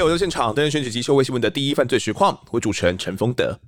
[0.00, 3.60] 嘿，我在现场，担任选举及社会新闻的第一犯罪实况，我主持人陈丰德。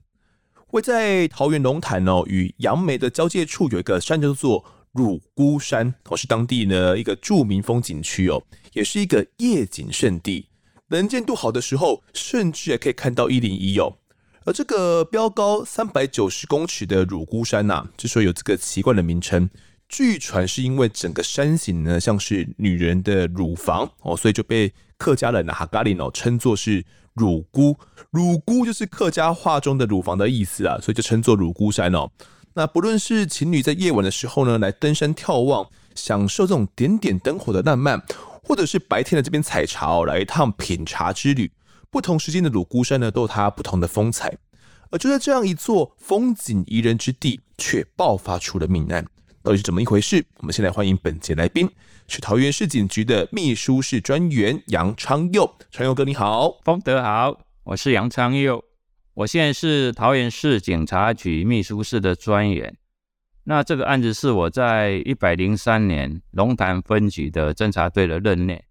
[0.70, 8.42] 位在桃园龙潭哦，与杨梅的交界处有一个山叫做乳姑山，哦，是当地呢一个著名风景区哦，
[8.72, 10.48] 也是一个夜景胜地。
[10.88, 13.98] 能见度好的时候，甚至也可以看到一零一哦。
[14.46, 19.50] 而这个标高三百九十公尺的乳姑山呐、啊，之所以有这个奇怪的名称，
[19.86, 26.84] 据传是因为整个山形呢像是女人的乳房哦，所以就被客家人的哈嘎林哦称作是
[27.14, 27.76] 乳姑。
[28.12, 32.08] 乳姑就是客家话中的乳房的意思啊，所以就称作乳姑山哦。
[32.54, 38.00] 那不论是情侣在夜晚的时候呢，来登山眺望，享受这种点点灯火的浪漫。
[38.44, 41.50] 或者是白天的这边采茶哦，来一趟品茶之旅。
[41.90, 44.36] 不同时间的乳姑山呢，都有它不同的风采。
[44.90, 49.04] 而就在这样一座风景宜人之地，却爆发出了命案，
[49.42, 50.24] 到底是怎么一回事？
[50.36, 51.68] 我们先来欢迎本节来宾，
[52.06, 55.52] 是桃园市警局的秘书室专员杨昌佑。
[55.68, 58.62] 昌佑哥你好，方德好，我是杨昌佑，
[59.14, 62.76] 我现在是桃园市警察局秘书室的专员。
[63.42, 68.64] 那这个案子是我在一百零三年龙潭分局的侦查队的任内，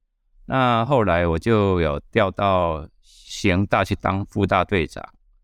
[0.45, 5.03] 那后来我就有调到刑大去当副大队长，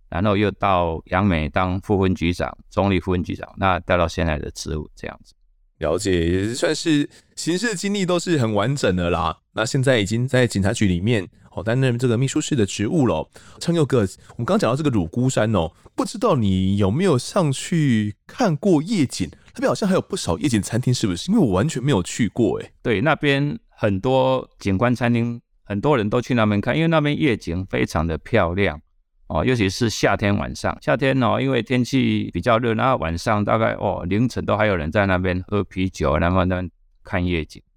[0.10, 5.34] 然后又到杨梅当副分局长、中坜副分局长，那调到现在的职务这样子。
[5.80, 9.38] 了解，也是算是刑事经历都是很完整的啦。
[9.54, 13.30] 那现在已经在警察局里面哦担任这个秘书室的职务了。
[13.60, 19.30] 昌佑哥，我们刚刚讲到这个乳姑山哦，不知道你有没有上去看过夜景？
[19.54, 21.32] 那边好像还有不少夜景餐厅，是不是？
[21.32, 22.72] 因为我完全没有去过哎。
[22.82, 28.82] 对，那边很多景观餐厅，很多人都去那边看，因为那边夜景非常的漂亮。
[29.28, 36.64] 哦，尤其是夏天晚上，夏天哦，因为天气比较热，然后晚上大概哦凌晨都还有人在那边喝啤酒，然后那
[37.04, 37.62] 看夜景。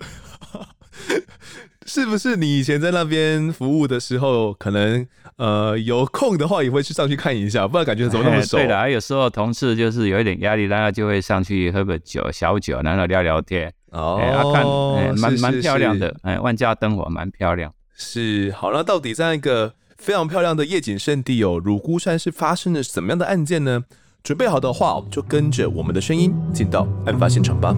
[1.86, 5.04] 是不是你以前在那边服务的时候，可能
[5.38, 8.58] 呃有空的话也会去上去看一下，不然感觉怎么那么熟？
[8.58, 13.72] 对的，还有时候同事就是有一点压力，然后就会上去喝个酒，小酒，然后聊聊天。
[13.90, 14.64] 哦，欸啊、看，
[15.18, 17.74] 蛮、欸、蛮漂亮的，哎、欸，万家灯火蛮漂亮。
[17.96, 19.74] 是，好，那到底在那个？
[20.00, 23.84] 非常漂亮的夜景胜地哦，乳孤山是发生了什么样的案件呢？
[24.24, 27.76] 准备好的话，就跟着我们的声音进到案发现场吧。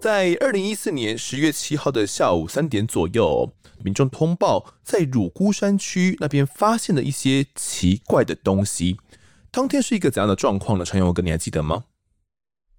[0.00, 3.52] 在二零一四年十月七号的下午三点左右，
[3.82, 8.96] 民众通报在乳姑山区那边发现了一些奇怪的东西。
[9.50, 10.84] 当天是一个怎样的状况呢？
[10.84, 11.84] 昌佑哥，你还记得吗？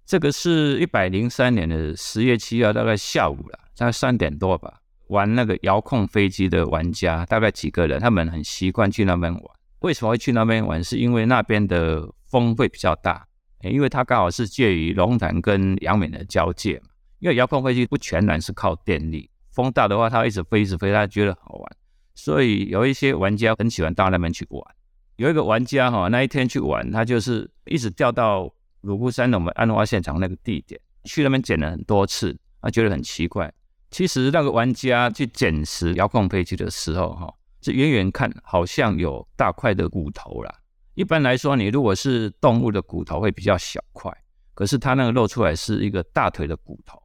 [0.04, 4.80] 这个是一百零三年的十月七号，大概下午了，大概三点多吧。
[5.08, 9.42] 玩那个遥控飞机的玩家大概几个人，他们很习惯去那边玩。
[9.80, 10.82] 为什么会去那边玩？
[10.82, 13.26] 是因为那边的风会比较大，
[13.62, 16.86] 因为它刚好是介于龙潭跟杨梅的交界嘛。
[17.18, 21.76] 因为遥控飞机不全然是靠电力，风大的话，它一直飞，一直飞，他觉得好玩，
[22.14, 24.74] 所以有一些玩家很喜欢到那边去玩。
[25.16, 33.52] 有一个玩家哈，那一天去玩，他就是一直掉到乳姑山的我们案发现场那个地点，去那边捡了很多次，他觉得很奇怪。
[33.90, 40.52] 其实那个玩家去捡拾遥控飞机的时候，哈，是远远看好像有大块的骨头啦。
[40.94, 44.10] 一般来说，你如果是动物的骨头会比较小块，
[44.54, 47.00] 可是他那个露出来是一个大腿的骨头。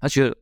[0.00, 0.36] 他觉得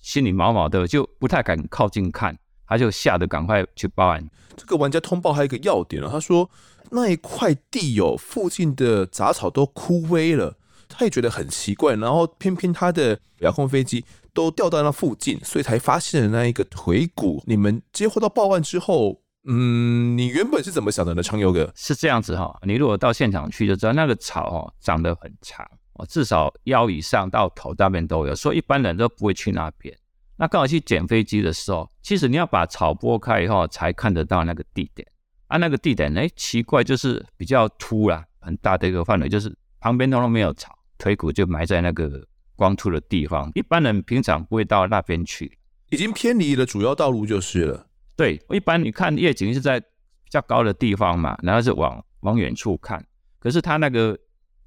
[0.00, 2.36] 心里毛毛的，就不太敢靠近看，
[2.66, 4.28] 他就吓得赶快去报案。
[4.56, 6.50] 这个玩家通报还有一个要点啊，他说
[6.90, 10.56] 那一块地有附近的杂草都枯萎了，
[10.88, 17.42] 他也觉得很奇怪，然后偏偏他的遥控飞机都掉到那附近，所以才发现了那一个腿骨。
[17.46, 21.22] 你们接获到报案之后，嗯，你原本是怎么想的呢？
[21.22, 25.64] 昌佑哥是这样子哈，你如果到现场去就知道，那个草哦长得很长。
[26.06, 29.96] 至少腰以上到头那边都有，所以一般人都不会去那边。
[30.36, 35.06] 那刚好去捡飞机的时候，其实你要把草拨开以后，才看得到那个地点。
[35.48, 42.24] 啊，那个地点，哎，奇怪，就是比较凸啦，很大的一个范围，就是旁边都没有草，腿骨就埋在那个
[42.54, 43.50] 光秃的地方。
[43.54, 45.58] 一般人平常不会到那边去，
[45.90, 47.86] 已经偏离了主要道路就是了。
[48.14, 53.04] 对，一般你看夜景是在比较高的地方嘛，然后是往往远处看，
[53.40, 54.16] 可是它那个。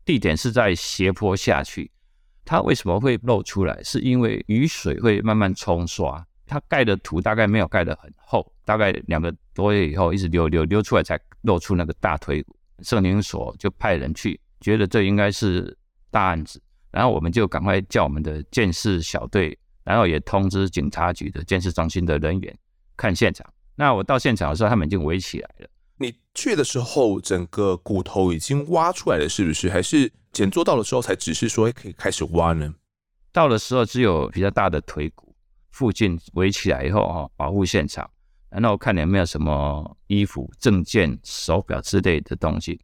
[0.04, 1.92] 地点是在斜坡下去，
[2.44, 3.82] 它为什么会露出来？
[3.84, 12.56] 是因为雨水会慢慢冲刷，它盖的土大概没有盖得很厚，大概两个多月以后一直流流流出来才露出那个大腿骨。
[12.84, 15.78] 圣灵所就派人去，觉得这应该是
[16.10, 16.60] 大案子，
[16.90, 22.58] 然后我们就赶快叫我们的鉴识小队，然后也通知警察局的鉴识中心的人员
[22.98, 23.46] 看现场。
[23.76, 25.70] 那我到现场的时候，他们已经围起来了。
[26.02, 29.70] 你去的时候，整个骨头已经挖出来了，是不是？
[29.70, 32.74] 还是检做到的时候才只是说可以开始挖呢？
[33.32, 35.36] 到的时候只有比较大的腿骨
[35.70, 38.10] 附近围起来以后哈，保护现场。
[38.50, 42.78] 然后看你有没有什么衣服、证件、手表之类的东西，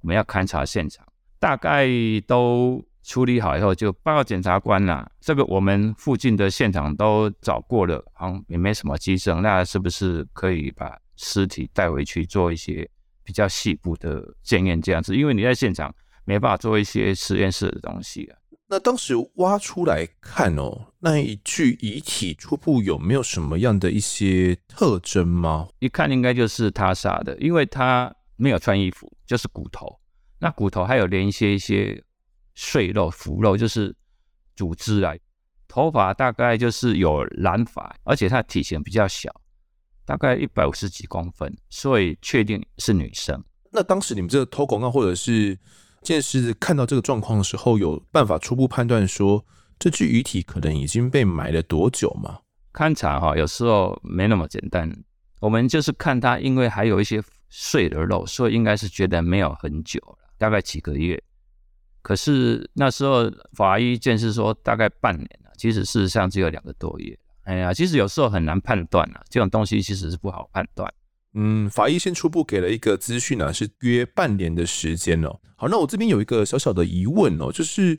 [0.00, 1.06] 我们要勘察现场。
[1.38, 1.86] 大概
[2.26, 5.08] 都处理好以后，就报告检察官啦。
[5.20, 12.86] 这个我们附近的现场都找过了，好像也没什么机证，那是不是可以把尸体带回去做一些
[13.22, 14.82] 比较细部的检验？
[14.82, 18.36] 这样子，因为你在现场没办法做一些实验室的东西啊。
[18.68, 25.68] 那当时挖出来看哦，那一具遗体初步有没有什么样的一些特征吗？
[25.78, 30.00] 一看应该就是他杀的，因为他没有穿衣服，就是骨头。
[30.38, 32.02] 那骨头还有连一些一些
[32.54, 33.94] 碎肉、腐肉，就是
[34.56, 35.14] 组织啊。
[35.68, 39.30] 头发大概就是有染发，而且他体型比较小，
[40.04, 43.42] 大概一百五十几公分，所以确定是女生。
[43.70, 45.58] 那当时你们这个偷广告或者是？
[46.02, 49.46] 鉴识看到这个状况的时候，有办法初步判断说
[49.78, 52.40] 这具遗体可能已经被埋了多久吗？
[52.72, 54.92] 勘察哈，有时候没那么简单。
[55.38, 61.22] 我们就是看他，因为还有一些碎的肉，所以应该是觉得没有很久了，大概几个月。
[62.02, 67.16] 可是那时候法医鉴识说大概半年了，其实事实上只有两个多月。
[67.44, 70.92] 哎呀，其实有时候很难判断啊，这种东西其实是不好判断。
[71.34, 75.40] 嗯，法医先初步给了一个资讯啊，是约半年的时间哦。
[75.56, 77.98] 好，那我这边有一个小小的疑问哦，就是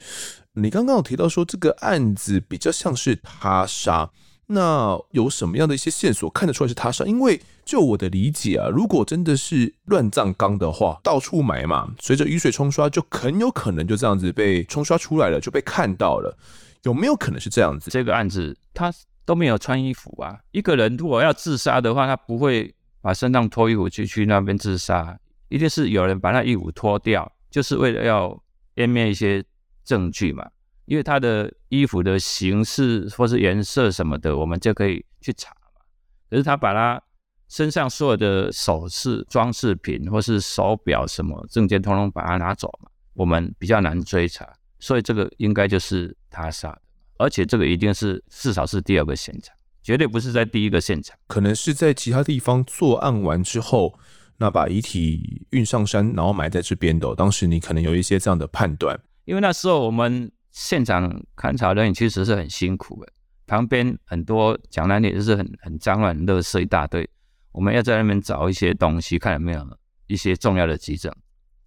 [0.54, 4.10] 你刚刚有提到说这个案子比较像是他杀，
[4.45, 7.04] 那有什么样的一些线索看得出来是他杀？
[7.06, 16.38] 因为就我的理解啊，如果真的是乱葬岗的话，到处埋嘛，随着雨水冲刷，就很有可能就这样子被冲刷出来了，就被看到了。
[16.84, 17.90] 有没有可能是这样子？
[17.90, 18.94] 这个案子他
[19.25, 22.74] 都没有穿衣服啊，一个人如果要自杀的话，他不会。
[23.04, 28.42] 把身上脱衣服去去那边自杀，一定是有人把那衣服脱掉，就是为了要
[28.75, 29.44] 湮灭一些
[29.84, 30.50] 证据嘛。
[30.86, 35.81] 因为他的衣服的形式或是颜色什么的，我们就可以去查嘛。
[36.30, 37.04] 可是他把他
[37.50, 44.48] 身上所有的首饰、装饰品或是手表什么证件，通通把它拿走嘛，我们比较难追查。
[44.80, 46.81] 所以这个应该就是他杀的，
[47.18, 49.56] 而且这个一定是至少是第二个现场。
[49.81, 54.00] 绝对不是在第一个现场，可能是在其他地方作案完之后，
[54.38, 57.13] 那把遗体运上山，然后埋在这边的。
[57.15, 63.12] 当时你可能有一些这样的判断，因为那时候我们现场勘查人员其实是很辛苦的，
[63.45, 67.09] 旁边很多讲难点就是很很脏乱、垃圾一大堆，
[67.51, 69.68] 我们要在那边找一些东西，看有没有
[70.07, 71.13] 一些重要的迹证，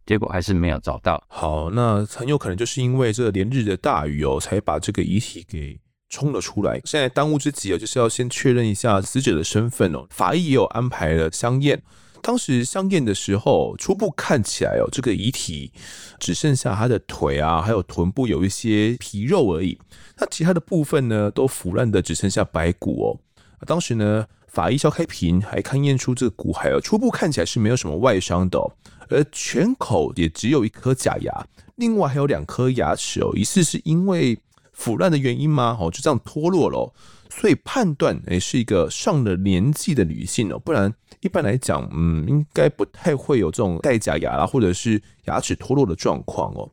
[0.07, 1.23] 结果还是没有找到。
[1.29, 5.79] 好，那很有可能就是因为这连日的大雨哦，才把这个遗体给。
[6.09, 6.81] 冲了出来。
[6.85, 10.07] 现在当务之急啊，就是要先确认一下死者的身份哦。
[10.09, 11.83] 法医也有安排了相验。
[12.23, 15.73] 当时相验的时候，初步看起来哦，这个遗体
[16.21, 19.77] 只剩下他的腿啊，还有臀部有一些皮肉而已。
[20.17, 23.19] 那其他的部分呢，都腐烂的只剩下白骨哦。
[23.67, 28.71] 当时呢，法医肖开平，还勘验出这个骨骸哦，初步看起来是没有什么外伤的哦。
[29.09, 34.39] 而全口也只有一颗假牙，另外还有两颗牙齿哦，疑似是因为。
[34.73, 35.75] 腐烂的原因吗？
[35.81, 36.93] 哦，就这样脱落了，
[37.31, 40.93] 所以判断诶是一个上了年纪的女性哦，不然
[41.23, 46.71] 一般来讲，嗯，应该不太会有这种戴假牙啦，或者是牙齿脱落的状况哦。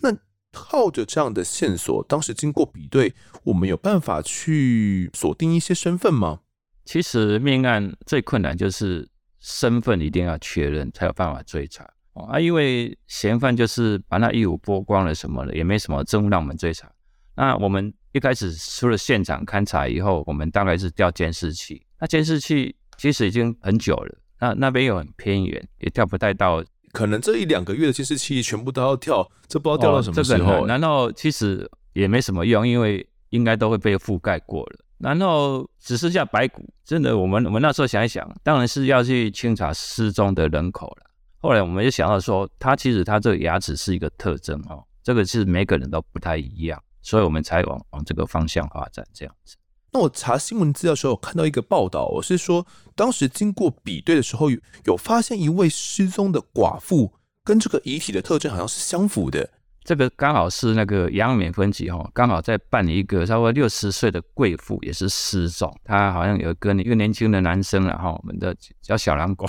[0.00, 0.14] 那
[0.52, 3.14] 靠着这样的线索，当时经过比对，
[3.44, 6.40] 我们有办法去锁定一些身份吗？
[6.84, 9.08] 其实命案最困难就是
[9.40, 16.90] 身份一定要确认，才有办法追查啊，因为嫌犯就是把那衣服剥光了什么的，也没什么证物让我们追查。
[17.36, 21.80] 那我们一开始出了现场勘查以后，我们大概是调监视器。
[22.00, 26.64] 那监视器其实已经很久了，那那边又很偏远，也调不太到。
[26.92, 30.64] 可能这一两个月的监视器全部都要调，这不知道调到什么时候。
[30.64, 34.80] 哦，然后其实也没什么用，因为应该都会被覆盖过了。
[34.98, 41.10] 然后只剩下白骨，真的，我们我们那时候想一想，当然是要去清查失踪的人口了。
[41.38, 46.82] 后来我们就想到说，他其实他这个牙齿是一个特征哦，这个是每个人都不太一样。
[47.00, 49.56] 所以我们才往往这个方向发展这样子。
[49.92, 54.50] 那我查新闻资料的时候，看到一个报道，我是说，当时经过比对的时候，
[54.84, 57.14] 有发现一位失踪的寡妇
[57.44, 59.48] 跟这个遗体的特征好像是相符的。
[59.88, 69.46] 这个刚好是那个杨美分局哈，刚好在办一个差不多六十岁的贵妇也是失踪，她好像有跟一个年轻的男生，然后我们的叫小狼狗，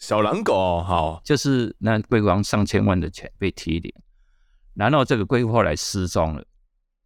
[0.00, 3.94] 小狼狗好，就是那贵妇上千万的钱被提领，
[4.74, 6.44] 然后这个贵妇后来失踪了。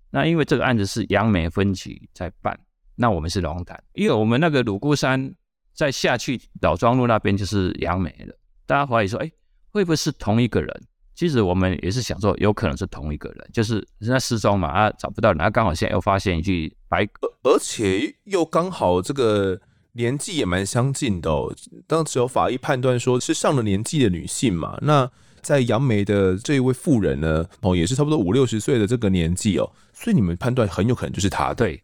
[0.08, 2.58] 那因为这个案子是杨梅分局在办，
[2.94, 5.34] 那我们是龙潭，因为我们那个鲁姑山
[5.74, 9.30] 再下去老庄路那边就是杨梅了，大家怀疑说，哎，
[9.70, 10.82] 会不会是同一个人？
[11.14, 19.60] 其实我们也是想说，有可能是同一个人，就是人家失踪嘛，啊，找不到人，啊，刚好现在又发现一具白而，而且又刚好这个
[19.92, 21.54] 年纪也蛮相近的哦。
[21.86, 25.08] 当时有法医判断说是上了年纪的女性嘛，那
[25.40, 31.54] 在杨梅的这一位妇人呢，哦，也是差不多五六十岁的这个年纪哦，所以你们判断很有可能就是她。
[31.54, 31.80] 对，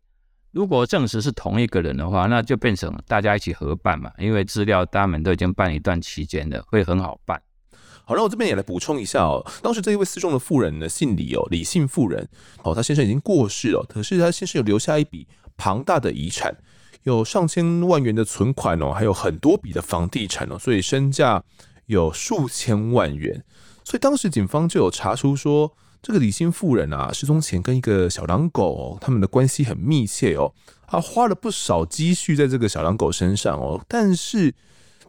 [0.50, 7.40] 如果证实是同一个人的话，那就变成大家一起合办嘛，因为资料他们都已经办一段期间了，会很好办。
[8.10, 9.40] 好，那我这边也来补充一下哦。
[9.62, 12.28] 当时这一位失踪的妇人呢，姓李哦，李姓妇人
[12.64, 16.56] 哦，她先生已经过世了，可是她先生有留下一笔庞大的遗产，
[17.04, 21.40] 有上千万元的存款哦，还有很多笔的房地产哦，所以身价
[21.86, 23.44] 有数千万元。
[23.84, 30.52] 所以当时警方就有查出说，这个李姓妇人啊，失踪前跟一个小狼狗哦，他们的关系很密切哦，
[30.88, 34.52] 他花了不少积蓄在这个小狼狗身上哦，但是。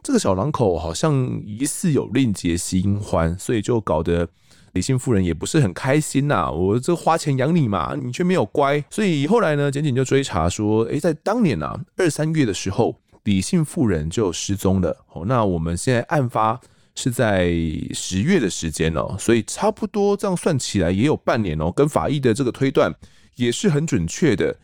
[0.02, 4.28] 这个小两口好像疑似有另结新欢，所以就搞得
[4.72, 8.82] 李姓妇人也不是很开心呐、我这花钱养你嘛，你却没有乖。
[8.90, 14.96] 所以后来呢，检警就追查说，诶，在当年啊二三月的时候，李姓妇人就失踪了。
[15.12, 16.60] 哦，那我们现在案发
[16.96, 17.52] 是在
[17.92, 22.92] 十月的时间哦，所以差不多这样算起来也有半年哦，跟法医的这个推断
[23.36, 24.56] 也是很准确的。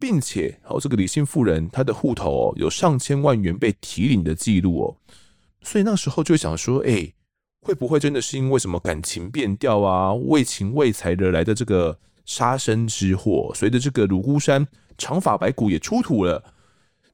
[0.00, 4.96] 并且，哦，这个李姓妇人她的户头哦有上千万元被提领的记录哦，
[5.62, 7.12] 所以那时候就想说，哎，
[7.60, 13.52] 会不会真的是因为什么感情变调啊，为情为财惹来的这个杀身之祸？
[13.54, 14.66] 随着这个乳菇山
[14.96, 16.42] 长发白骨也出土了，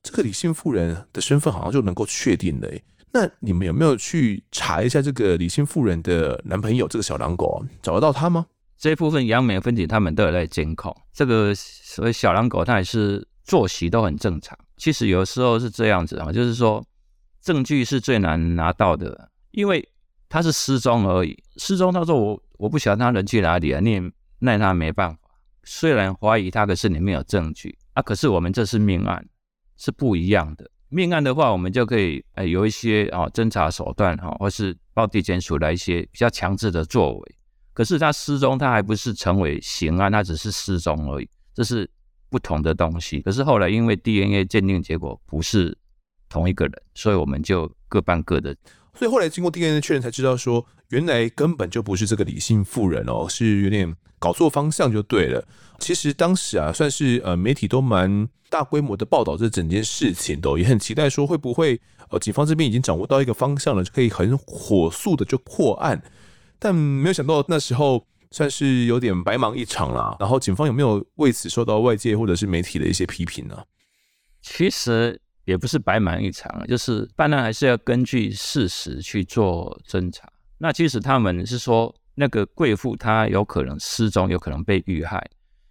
[0.03, 2.71] 这个李姓妇人的身份好像就能够确定了。
[3.13, 8.47] 那你们有没有去查一下这个李姓妇人的男朋友这个小狼狗，找得到他吗？
[8.79, 14.57] 这部分杨梅分警他们都有在监控这个所谓小狼狗，它也是作息都很正常。
[14.77, 16.85] 其实有时候是这样子啊，就是说
[17.41, 19.89] 证据是最难拿到的，因为
[20.29, 21.43] 他是失踪而已。
[21.57, 24.03] 失踪，他说我我不晓得他人去哪里啊，你也
[24.41, 25.19] 奈他没办法。
[25.65, 28.03] 虽然怀疑他，可是你没有证据啊。
[28.03, 29.27] 可是我们这是命案，
[29.77, 30.71] 是不一样的。
[30.89, 37.37] 命案的话，我们就可以呃有一些啊侦查手段哈，或是报地检署来一些比较强制的作为。
[37.77, 41.87] 可是他失踪，他还不是成为刑案，他只是失踪而已，这是
[42.31, 43.21] 不同的东西。
[43.21, 45.77] 可是后来因为 DNA 鉴定结果不是
[46.27, 48.57] 同一个人，所以我们就各办各的。
[48.95, 55.47] 所以后来经过 DNA 确认才知道说，原来根本就不是这个李姓妇人哦，是有点搞错方向就对了。
[55.79, 61.79] 其实当时啊，算是呃媒体都蛮大规模的报道这整件事情的，也很期待说会不会
[62.09, 66.03] 呃警方这边已经掌握到一个方向了，就可以很火速的就破案。
[66.59, 70.17] 但没有想到那时候算是有点白忙一场啦。
[70.19, 73.63] 然后警方有没有为此受到外界或者是媒体的一些批评呢？
[74.41, 80.29] 其实也不是白忙一场，就是办案还是要根据事实去做侦查。
[80.59, 85.29] 那其实他们是说那个贵妇她有可能失踪，有可能被遇害，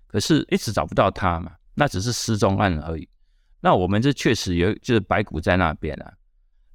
[0.08, 3.08] 可是一直找不到她嘛，那只是失踪案而已。
[3.62, 6.13] 那我们这确实有就是白骨在那边啊，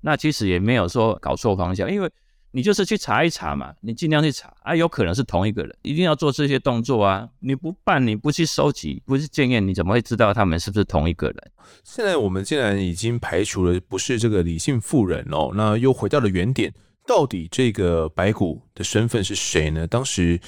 [0.01, 2.11] 那其实也没有说搞错方向，因为。
[2.53, 7.29] 你就是去查一查嘛，你尽量去查啊，有可能是同一个人，一定要做这些动作啊！
[7.39, 11.37] 你不办，你不去收集，不去检验，你怎么会知道他们是不是同一个人？
[11.85, 16.75] 现在我们既然已经排除了不是这个李姓妇人哦，那又回到了原点，
[17.07, 19.87] 到底这个白骨的身份是谁呢？
[19.87, 20.41] 当时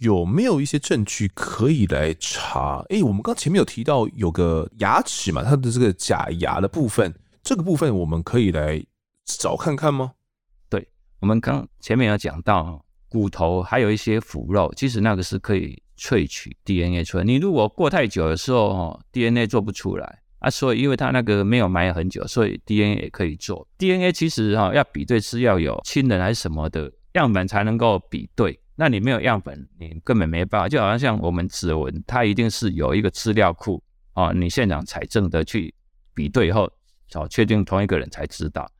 [0.00, 2.84] 有没有一些证据可以来查？
[2.88, 8.84] 哎，我们刚前面有提到有个牙齿嘛，它的这个假牙的部分，这个部分我们可以来
[9.24, 10.12] 找看看吗？
[11.26, 17.24] 我们刚前面有讲到，骨头还有一些腐肉，其实那个是可以萃取 DNA 出来。
[17.24, 23.66] 你如果过太久的时候，哦，DNA 做不出来啊，所以因为它那个没有埋很久，所以 DNA 也可以做。
[23.76, 28.56] DNA 其实哈要比对是要有亲人还是什么的样本才能够比对。
[28.76, 30.68] 那你没有样本，你根本没办法。
[30.68, 35.74] 就好像像我们指纹，它一定是有一个资料库啊，你现场采证的去
[36.14, 36.70] 比对以后，
[37.08, 38.70] 找确定同一个人才知道。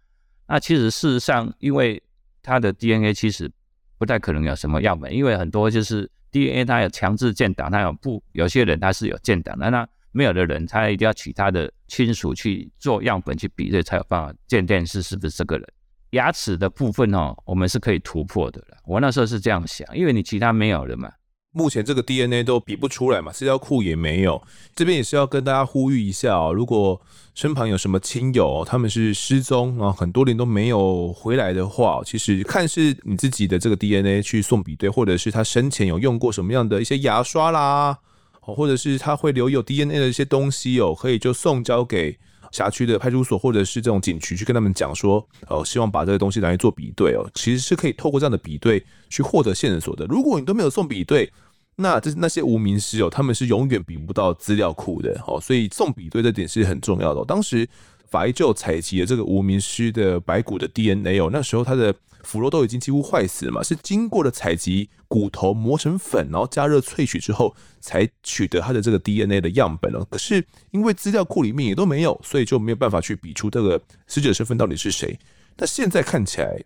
[0.47, 2.01] 那其实事实上，因为
[2.47, 3.51] 它的 DNA 其实
[3.99, 15.67] 不太可能有什么样本，因为很多就是 DNA 它有强制建档，它有不有些人他是有建档，的那没有的人他一定要其他的亲属去做样本去比对，才有办法鉴定是是不是这个人。
[16.11, 18.77] 牙齿的部分哦，我们是可以突破的了。
[18.85, 21.13] 我那时候是这样想，因为你其他没有了嘛。
[21.57, 24.43] 目前这个 DNA 都比不出来嘛，资料库也没有。
[24.75, 27.01] 这边也是要跟大家呼吁一下哦，如果
[27.35, 37.97] 身旁有什么亲友他们是失踪啊，很多年都没有回来的话，其实看是你自己的这个 DNA 去送比对，或者是他生前有用过什么样的一些牙刷啦，
[38.41, 42.19] 或者是他会留有 DNA 的一些东西哦，可以就送交给
[42.53, 50.05] 辖区的派出所或者是这种警局去跟他们讲说，哦，希望把这个东西拿来做比对哦，其实是可以透过这样的比对去获得线索的。
[50.07, 51.31] 如果你都没有送比对，
[51.77, 57.25] 那这那些无名尸哦，他们是永远比不到资料库的哦，所以送比对这点是很重要的。
[57.25, 57.69] 当时
[58.09, 61.95] 法医就采集了这个无名尸的白骨的 DNA 哦，那时候他的。
[62.23, 70.05] 腐肉都已经几乎坏死了嘛，是经过了采集骨头磨成粉，然后加热萃取之后，才取得它的这个 DNA 的样本了。
[70.11, 75.17] 可是因为资料库里面也都没有，所以就没有办法去比出这个死者身份到底是谁。
[75.57, 76.63] 那现在看起来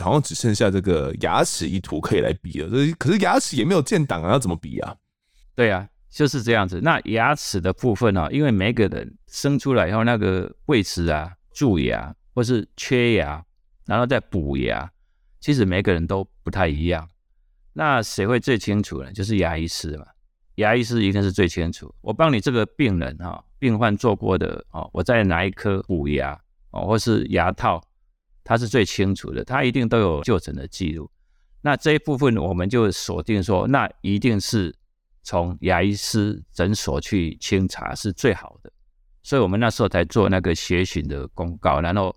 [0.00, 2.68] 好像只剩下这个牙齿一图可以来比了。
[2.98, 4.96] 可是牙齿也没有建档啊，要怎么比啊？
[5.54, 6.80] 对啊，就是这样子。
[6.82, 13.44] 那牙齿的部分啊，因为每个人生出来以后那个位置啊，蛀牙或是缺牙。
[13.84, 14.88] 然后再补牙，
[15.40, 17.06] 其实每个人都不太一样。
[17.72, 19.12] 那谁会最清楚呢？
[19.12, 20.06] 就是牙医师嘛，
[20.54, 21.92] 牙医师一定是最清楚。
[22.00, 27.82] 我帮你这个病人哈，病患做过的哦，我在哪一颗补牙哦，或是牙套，
[28.44, 31.10] 他是最清楚的，他一定都有就诊的记录。
[31.60, 34.74] 那这一部分我们就锁定说，那一定是
[35.22, 38.72] 从牙医师诊所去清查是最好的。
[39.22, 42.14] 所以我们那时候才做那个协寻的公告，然后。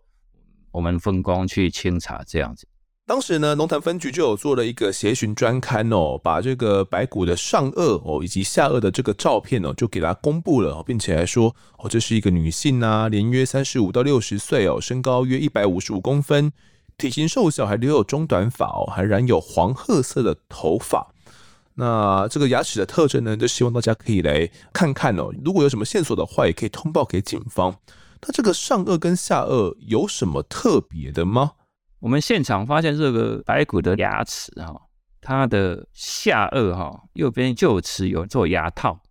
[0.71, 2.67] 我们分工去清查，这样子。
[3.07, 16.51] 当时呢，龙潭分局就有做了一个协寻专刊哦，把这个白骨的上颚哦以及下颚的这个照片哦，就给它公布了，并且还说哦，这是一个女性啊，年约三十五到六十岁哦，身高约一百五十五公分，
[16.97, 21.13] 体型瘦小，还留有中短发哦，还染有黄褐色的头发。
[21.75, 27.77] 那这个牙齿的特征呢，就希望大家可以来看看哦，如果有什么线索的话，也可以通报给警方。
[28.25, 31.51] 那这个上颚跟下颚有什么特别的吗？
[32.05, 34.79] 我们现场发现这个白骨的牙齿哈，
[35.21, 39.01] 它的下颚哈右边臼齿有做牙套。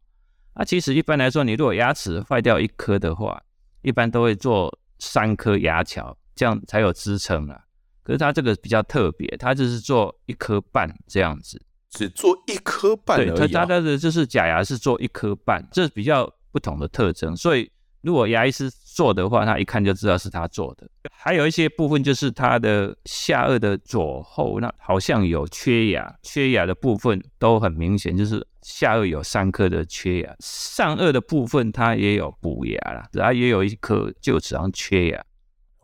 [0.55, 3.43] 那其实一般来说，你如果牙齿坏掉一颗的话，
[3.83, 7.61] 一般都会做三颗牙桥，这样才有支撑啊。
[8.05, 13.35] 可是它这个比较特别，它就是做一颗半这样子，只做一颗半而已啊。
[13.35, 17.69] 对，它它的就是假牙是做一颗半，这是比较不同的特征，所以。
[18.05, 20.87] 如果牙医师做的话，他一看就知道是他做的。
[21.11, 30.37] 还有一些部分就是他的下颚的左后，那好像有缺牙，缺牙的部分都很明显，就是下颚有三颗的缺牙。
[30.41, 35.25] 上颚的部分他也有补牙啦，然后也有一颗臼齿上缺牙。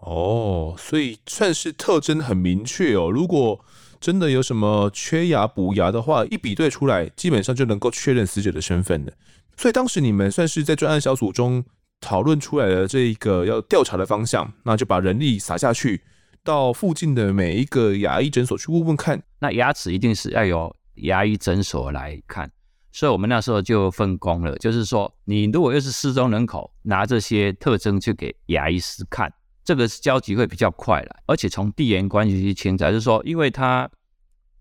[0.01, 3.11] 哦，所以算是特征很明确哦。
[3.11, 3.65] 如果
[3.99, 9.13] 真的有什么缺牙补牙的话，一比对出来，基本上就能够确认死者的身份了。
[9.57, 11.65] 所以当时你们算是在专案小组中。
[12.01, 16.03] 讨论出来的这一个要调查的方向，那就把人力撒下去，
[16.43, 19.23] 到附近的每一个牙医诊所去问问看。
[19.39, 22.51] 那牙齿一定是要由牙医诊所来看，
[22.91, 29.33] 所以我们那时候就分工了，就是说，你如果又是失踪人口，拿这些特征去给牙医师看，
[29.65, 33.89] 这个交集会比较快了，而且从地缘关系去清查，就是说，因为他。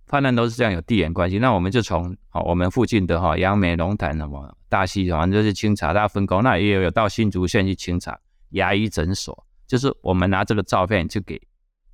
[0.10, 6.41] 判断都是这样，有地缘关系，那我们就从好我们附近的哈杨梅龙潭什么大溪，反正就是清查，大家分工。
[6.41, 8.19] 那也有有到新竹县去清查
[8.50, 11.39] 牙医诊所，就是我们拿这个照片去给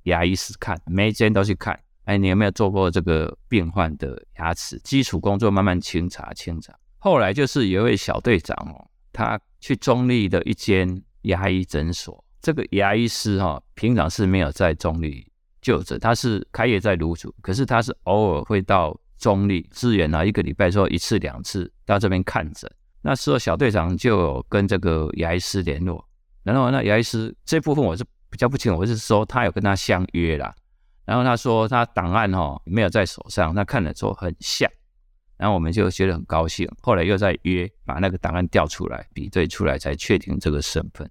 [0.04, 1.78] 牙医师看，每一间都去看。
[2.04, 5.50] 哎，你有没有做过这个病患的牙齿基础工作？
[5.50, 6.74] 慢慢清查清查。
[6.96, 15.30] 后来就是有一位小队长哦，他去中立的一间牙医诊所，这个牙医师哈平常是没有在中立。
[15.66, 22.70] 就诊，他是开业在芦竹，可是他是偶尔会到中坜支援啊，一个礼拜说一次两次到这边看诊。
[23.02, 26.08] 那时候小队长就跟这个牙医师联络，
[26.44, 30.54] 然后那牙医师这部分我是比较不清楚，我是说他有跟他相约啦，
[31.04, 34.70] 然后他说他档案哈没有在手上，他看了之后很像，
[35.36, 41.10] 然后我们就觉得很高兴，后来又再约把那个档案调出来比对出来，才确定这个身份。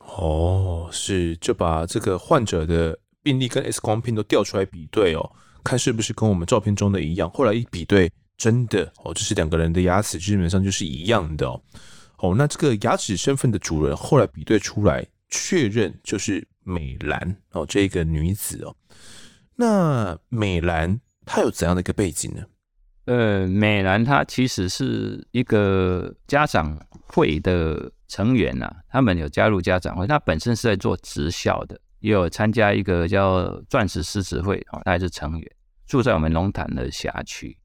[0.00, 2.98] 哦，是就把这个患者的。
[3.26, 5.32] 病例跟 X 光片都调出来比对哦，
[5.64, 7.28] 看是不是跟我们照片中的一样。
[7.30, 8.08] 后来一比对，
[8.38, 11.60] 真的哦，这是两个人的牙齿基本上就是一样的哦。
[12.18, 18.76] 哦，那这个牙齿身份的主人后来比对出来，确认就是美兰哦，这个女子哦。
[19.56, 22.44] 那美兰她有怎样的一个背景呢？
[23.06, 31.80] 呃，美兰她其实是一个家长会的成员呐、啊，他们有加入家长会，她本身是在做直销的。
[32.06, 35.52] 也有参加一个叫钻石狮子会啊，他也是成员，
[35.88, 37.58] 住在我们龙潭的辖区，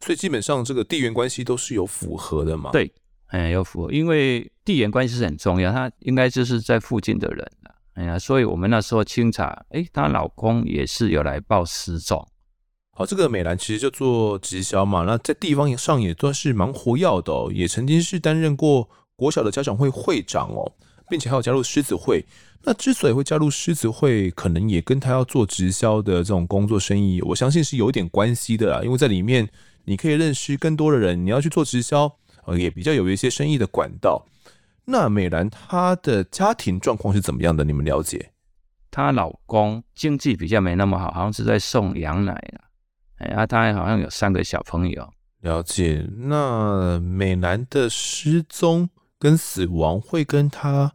[0.00, 2.72] 所以基本上这个地缘关系都是有符合的嘛。
[2.72, 2.92] 对，
[3.28, 7.74] 嗯，有符合，因为地缘关系是很重要，他应该就是在附近的人了。
[7.94, 12.26] 哎呀，所以我们那时候清查，哎、欸，她老公也是有来报失踪。
[12.96, 20.72] 好，这个美兰其实就做直销嘛，那在地方上也算是蛮活跃的哦，也曾经是担任过国小的家长会会长哦。
[21.08, 22.24] 并且还有加入狮子会。
[22.62, 28.80] 那之所以会加入狮子会，可能也跟他要做直销的这种工作生意，我相信是有一点关系的啦。
[28.82, 29.46] 因为在里面
[29.84, 32.10] 你可以认识更多的人，你要去做直销，
[32.46, 34.24] 呃，也比较有一些生意的管道。
[34.86, 37.64] 那美兰她的家庭状况是怎么样的？
[37.64, 38.30] 你们了解？
[38.90, 42.64] 她老公经济比较没那么好，好像是在送羊奶啊。
[43.16, 45.06] 哎呀，她好像有三个小朋友。
[45.40, 46.06] 了解。
[46.16, 48.88] 那美兰的失踪
[49.24, 50.92] 跟死亡会跟她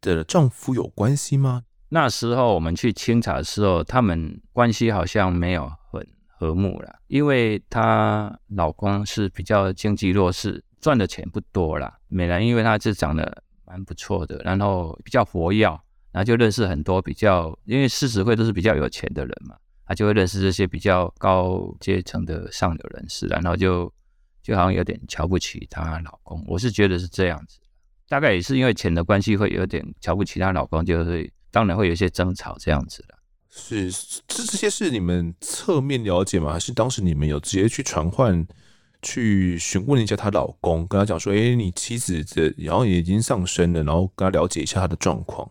[0.00, 1.64] 的丈夫有关系吗？
[1.88, 11.98] 那时候我们去清查的时候，他们关系好像没有很和睦了，因为她老公是比较经济弱势，赚的钱不多啦。
[12.06, 15.68] 美兰因为她是长得蛮不错的，然后比较活跃，
[16.12, 23.92] 然后就认识很多比较，因为狮子会都是比较有钱的人嘛，她就会认识这些比较高阶层的上流人士，然后就
[24.44, 26.40] 就好像有点瞧不起她老公。
[26.46, 27.58] 我是觉得是这样子。
[28.14, 33.18] 大概也是因为钱的关系，会有点瞧不起她老公，就会当然会有一些争吵这样子的。
[33.50, 33.90] 是，
[34.28, 36.52] 这这些是你们侧面了解吗？
[36.52, 38.46] 还是当时你们有直接去传唤，
[39.02, 45.50] 去询问一下她老公，跟她讲说：“哎、欸，你妻子的然后也已经上升了，然后跟她了解一下她的状况。”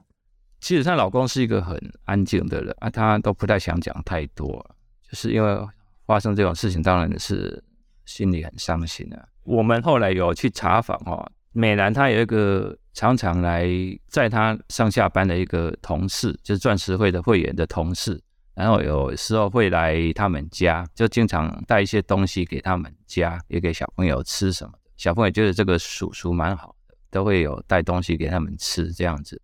[0.61, 4.65] 其实她老公是一个很安静的人啊，他都不太想讲太多，
[5.09, 5.67] 就是因为
[6.05, 7.61] 发生这种事情，当然是
[8.05, 9.27] 心里很伤心啊。
[9.43, 11.29] 我们后来有去查访哦。
[11.53, 13.67] 美兰她有一个常常来
[14.07, 18.21] 载她上下班的一个同事，就是钻石会的会员的同事，
[18.55, 24.79] 然后有时候会来他们家，就经常带一些东西给他们家，也给小朋友吃什么的。
[24.97, 29.41] 小朋友觉得这个叔叔蛮好的，都会有带东西给他们吃这样子。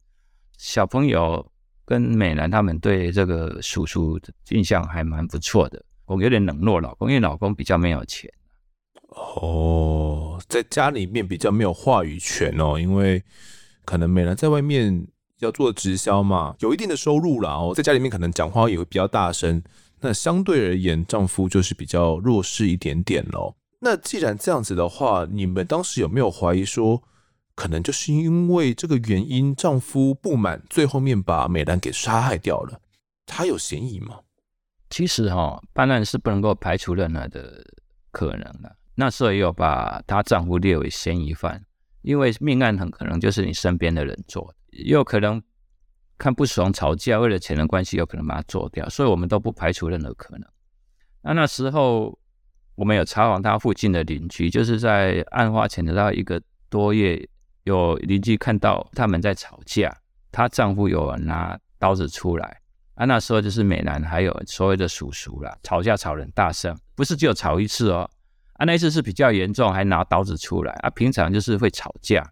[0.57, 1.51] 小朋友
[1.85, 5.83] 跟美兰他们对这个叔叔的印象还蛮不错的。
[6.05, 8.31] 我有点冷落老公，因为老公比较没有钱。
[9.09, 13.23] 哦，在家里面比较没有话语权哦，因为
[13.85, 15.07] 可能美兰在外面
[15.39, 19.61] 要做直销嘛，有一定的收入啦哦，在家里面可能讲话也会比较大声。
[20.01, 23.55] 那相对而言，丈夫就是比较弱势一点点咯。
[23.79, 27.01] 那既然这样子的话，你们当时有没有怀疑说，
[27.55, 32.79] 可能就是因为这个原因，丈夫不满，最后面把美兰给杀害掉了？
[33.25, 34.19] 他有嫌疑吗？
[34.89, 37.63] 其实哈、哦，办案是不能够排除任何的
[38.11, 38.75] 可能的。
[38.99, 41.63] 那时候也有把她丈夫列为嫌疑犯，
[42.01, 45.41] 因为命案很可能就是你身边的人做，也有可能
[46.17, 50.45] 看不爽吵架，为了钱的关系，有可能把他做掉，所以我们都不排除任何可能。
[51.21, 52.19] 那那时候
[52.75, 57.25] 我们有查访他附近的邻居，就是在案发前的大概一个多月，
[57.63, 59.95] 有邻居看到他们在吵架，
[60.29, 62.59] 她丈夫有拿刀子出来，
[62.95, 68.09] 啊，那时候就是美兰还有所谓的叔叔啦，吵架吵得很大声，不是只有吵一次哦。
[68.59, 70.89] 啊，那一次是比较严重，还拿刀子出来啊。
[70.89, 72.29] 平常就是会吵架，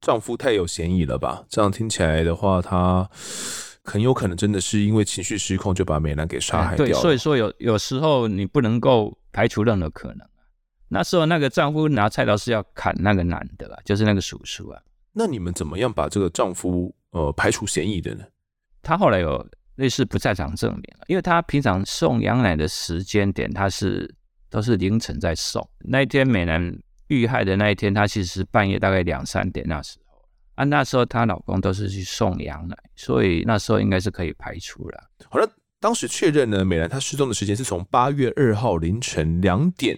[0.00, 1.44] 丈夫太有嫌疑了吧？
[1.50, 3.06] 这样听起来的话，他
[3.84, 6.92] 很有可能真的是因为情绪失控，就把美兰给杀害掉了。
[6.92, 10.26] 对，所以说有有时候你不能够排除任何可能。
[10.88, 14.80] 那时候那个丈夫拿菜刀是要砍那个男的啊，就是那个叔叔啊。
[15.12, 18.24] 那你们怎么样把这个丈夫呃排除嫌疑的呢？
[18.82, 24.14] 他后来有类似不在场证明，因为他平常送羊奶的时间点他是。
[24.50, 25.68] 都是凌晨在送。
[25.80, 26.76] 那一天美兰
[27.08, 30.22] 遇害的那一天，她其实是半夜大概两三点那时候
[30.54, 30.64] 啊。
[30.64, 35.10] 那时候她老公都是去送羊奶，所以那时候应该是可以排除了。
[35.28, 35.48] 好了，
[35.80, 39.96] 当时确认呢，美兰她失踪的时间是从八月二号凌晨两点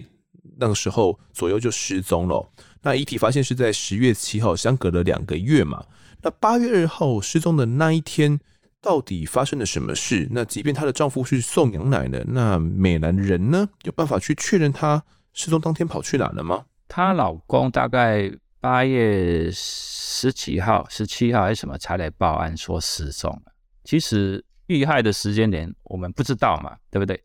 [0.59, 2.51] 那个时候左右就失踪了。
[2.83, 5.85] 那遗体发现是在十月七号，相隔了两个月嘛。
[6.23, 8.41] 那八月二号失踪的那一天。
[8.81, 10.29] 到底发生了什么事？
[10.31, 13.69] 那即便她的丈夫去送羊奶了，那美兰人呢？
[13.83, 16.65] 有办法去确认她失踪当天跑去哪了吗？
[16.87, 23.53] 她老公大概八月十几号、十七号还是什么才来报案说失踪了。
[23.83, 27.21] 其实遇害的时间点我们不知道嘛，对不对？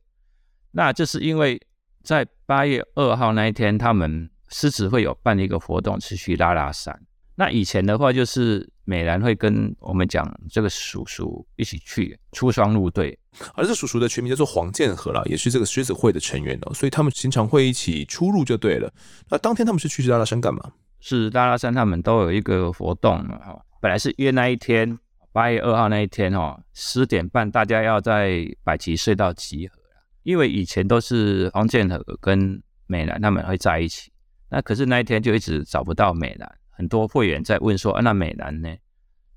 [0.72, 1.62] 那就是因为
[2.04, 7.00] 在八月二号那一天，他们狮子会有办一个活动，是去拉拉山。
[7.36, 8.73] 那以前的话就是。
[8.86, 13.18] 美兰会跟我们讲这个叔叔一起去出双入对，
[13.56, 18.94] 而这叔叔的全名叫做黄建和啦，也是这个狮子会的成员哦，所以他们经常会一起出入就对了。
[19.30, 20.72] 那当天他们是去拉拉山干嘛？
[21.00, 25.00] 是拉拉山他们都有一个活动嘛，哈，本来是约那一天
[25.32, 29.78] 八月二号那一天哦，十点半大家要在百吉隧道集合，
[30.24, 34.12] 因为以前都是黄建和跟美兰他们会在一起，
[34.50, 36.56] 那可是那一天就一直找不到美兰。
[36.76, 38.70] 很多会员在问说：“啊，那美兰呢？”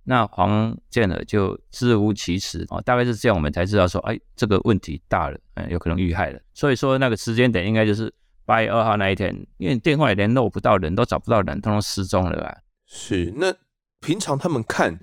[0.08, 12.56] 那黄建尔就支吾其词哦，大概是这样，我们才知道说：“哎，这个问题大了，嗯，有可能遇害了。”所以说那个时间点应该就是八月二号那一天，因为电话也联络不到人，都找不到人，通通失踪了啊。
[12.86, 13.52] 是，那
[14.00, 14.96] 平常他们看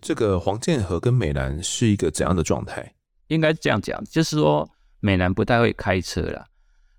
[0.00, 2.94] 这个黄建和跟美兰是一个怎样的状态？
[3.28, 6.44] 应该这样讲，就是说美兰不太会开车啦。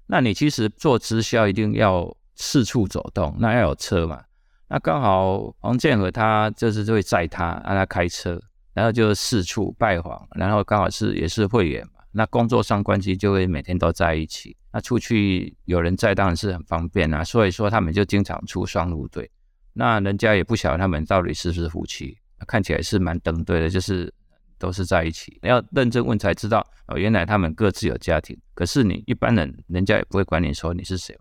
[0.08, 4.24] 那你其实做直销一定要四处走动，那要有车嘛。
[4.70, 8.40] 那刚好黄建和他就是会载他，让他开车，
[8.74, 11.94] 然后就四处拜访，然后刚好是也是会员嘛。
[12.12, 14.56] 那工作上关系就会每天都在一起。
[14.72, 19.30] 那出去有人在当然是很方便啊，所以说他们就经常出双入对。
[19.74, 22.16] 那人家也不晓得他们到底是不是夫妻，
[22.48, 24.14] 看起来是蛮登对的，就是
[24.60, 25.40] 都是在一起。
[25.42, 28.40] 要认真问才知道哦，原来他们各自有家庭。
[28.54, 31.18] 可是你一般人，人家也不会管你说你是谁。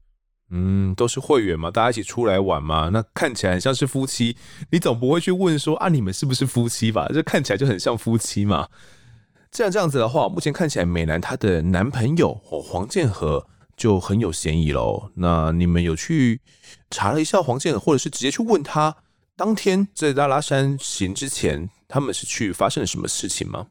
[0.50, 4.36] 嗯，都是会员嘛，大家一起出来玩嘛，那看起来很像是夫妻，
[4.70, 7.08] 你总不会去问说啊，你们是不是夫妻吧？
[7.12, 8.68] 这看起来就很像夫妻嘛。
[9.50, 15.10] 既然这样子的话，目前看起来美男她的男朋友哦黄建和就很有嫌疑喽。
[15.14, 16.40] 那你们有去
[16.90, 18.96] 查了一下黄建和，或者是直接去问他，
[19.36, 23.68] 当天在拉拉山行之前，他们是去发生了什么事情吗？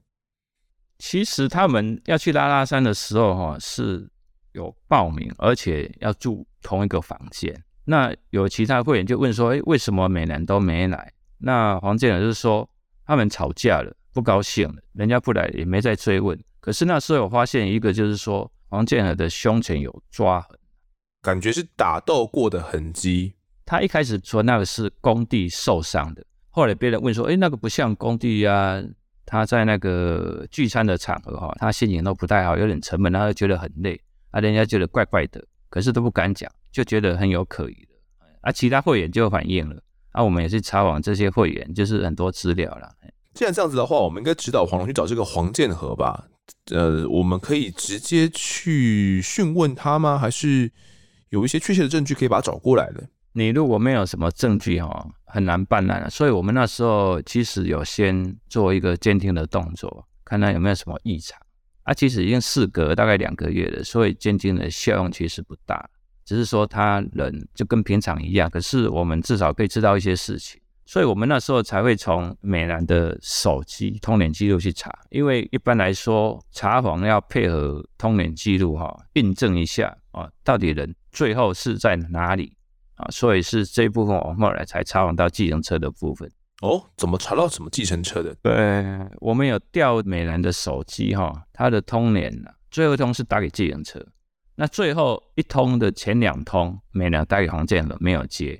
[0.97, 4.09] 其实他们要去拉拉山的时候，哈是
[4.53, 7.63] 有报名，而且要住同一个房间。
[7.85, 12.69] 那有其他会员就问说：“哎，为什么美男都没来？”那黄建和就是说
[13.05, 13.93] 他们吵架了。
[14.13, 16.35] 不高兴了，人家不来也没再追问。
[16.59, 20.57] 可是那时候我发现一个，就是说黄建和的胸前有抓痕，
[21.21, 23.35] 感觉是打斗过的痕迹。
[23.63, 28.83] 他一开始说那个是工地受伤的，后来别人问说：“哎，那个不像工地呀。”
[29.23, 37.95] 他在那个聚餐的场合哈，他心情都不太好，有点沉闷，然后觉得很累啊，人家觉得怪怪的，可是都不敢讲，就觉得很有可疑的。
[38.41, 42.89] 啊，其他会员就反映了，啊，我们也是查访这些会员，就是很多资料了。
[43.33, 46.27] 既然这样子的话，我们应该指导黄龙去找这个黄建和吧？
[46.71, 50.17] 呃，我们可以直接去讯问他吗？
[50.17, 50.71] 还是
[51.29, 53.07] 有一些确切的证据可以把他找过来的？
[53.33, 56.09] 你如果没有什么证据哈，很难办案。
[56.09, 61.39] 所以我们那时候其实有先做一个监听的动作，看他有没有什么异常。
[61.87, 65.89] 啊，其实已经事隔大概两个月了，所以监听的效用其实不大，
[66.25, 68.49] 只是说他人就跟平常一样。
[68.49, 70.59] 可是我们至少可以知道一些事情。
[70.85, 82.53] 所以我们那时候才会从美兰的手机通联记录去查，因为一般来说查访要配合通联记录哈，印证一下啊，到底人最后是在哪里
[82.95, 83.07] 啊？
[83.11, 86.29] 所以是这部分我们后来才查访到计程车的部分。
[86.61, 88.35] 哦，怎么查到什么计程车的？
[88.41, 88.83] 对，
[89.19, 94.03] 我们有调美兰的手机哈，他的通联呢，最后一通是打给计程车，
[94.55, 98.59] 那最后一通的前两通美兰打给黄建和没有接。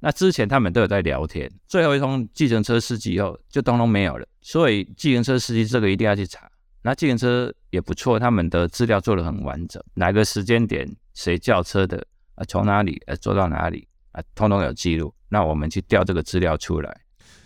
[0.00, 6.50] 那之前他们都有在聊天，最后一通计程车司机以后就通通没有了，所以计程车司机这个一定要去查。
[6.82, 15.14] 那计程车也不错，他们的资料做得很完整，哪个时间点谁叫车的啊，从哪里呃坐到哪里啊，通通有记录。
[15.28, 17.00] 那我们去调这个资料出来。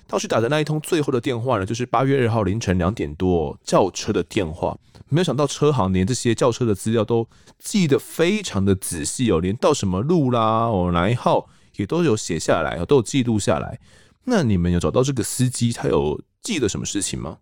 [0.07, 4.77] 当时打的那一通最后的电话呢，就是八月二号凌晨两点多叫车的电话。
[5.09, 11.49] 没有想到车行连这些叫车的资料都记得非常的仔细哦，连到什么路啦，哦哪一号。
[11.77, 13.79] 也都有写下来，都有记录下来。
[14.25, 17.37] 那你们有找到这个司机，他有记得什么事情吗？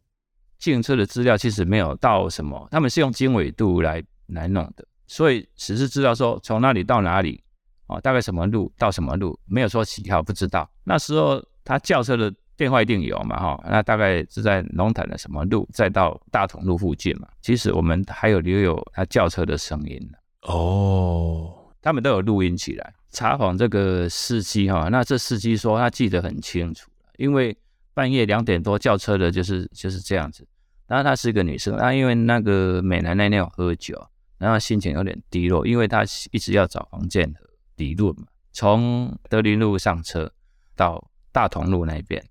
[0.58, 7.44] 计程车的资料其实没有到什么，他们是用经纬度来来弄的，所以只是知道说从哪里到哪里，
[7.86, 10.68] 哦，大概什么路到什么路，没有说几号不知道。
[10.82, 17.28] 那时候他叫车的电话一定有嘛，哈，那大概是在龙潭的什么路，再到大同路附近嘛。
[17.40, 20.00] 其实我们还有留有他轿车的声音
[20.42, 22.94] 哦，他们都有录音起来。
[23.10, 27.56] 查访这个司机哈，那这司机说他记得很清楚，因为
[27.92, 30.46] 半夜两点多叫车的就是就是这样子。
[30.86, 33.98] 然后她是一个女生，那因为那个美男那天有喝酒，
[34.36, 38.26] 然后心情有点低落，因为她一直要找黄建和理论嘛。
[38.52, 40.30] 从德林路上车
[40.76, 42.22] 到大同路那边，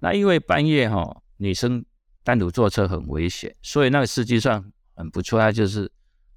[0.00, 1.84] 那因为半夜哈女生
[2.24, 5.90] 单独坐车很危险，所以那个司机算很不错，他就是。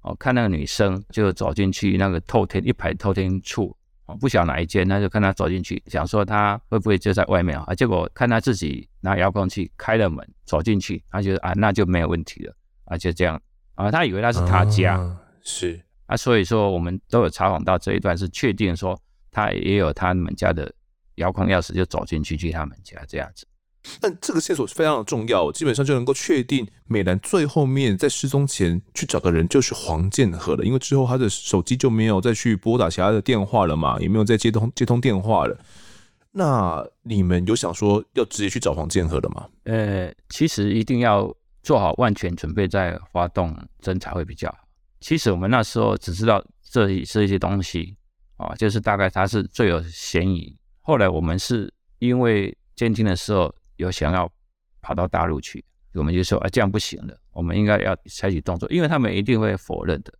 [0.06, 3.74] 哦，看那个女生就走进去那个透天一排透天处，
[4.04, 7.74] 哦，不晓得哪一间，那就看她走进去，想说她会不会就在外面啊？
[7.74, 13.40] 结果看她自己拿遥控器开了门走进去，他觉得啊，那就没有问题了啊，就这样
[13.76, 18.94] 啊，他以为那是他家，啊是啊，所以说我们都有查访到这一段是确定说
[19.30, 20.70] 他也有他们家的
[21.14, 23.46] 遥控钥匙，就走进去去他们家这样子。
[24.00, 35.58] 但这个线索是非常的重要，基本上就能够确定美兰最后面在失踪前去找的人就是黄建和了，因为之后他的手机就没有再去拨打其他的电话了嘛，也没有再接通接通电话了。
[36.32, 39.46] 那你们有想说要直接去找黄建和了吗？
[39.64, 44.58] 呃，其实一定要做好万全准备再发动侦查会比较好。
[45.00, 47.96] 其实我们那时候只知道这是一些东西
[48.36, 50.56] 啊，就是大概他是最有嫌疑。
[50.80, 54.30] 后来我们是因为监听的时候有想要
[54.80, 60.12] 跑到大陆去，我们就说啊，这样不行了，我们应该要采取动作，因为他们一定会否认的。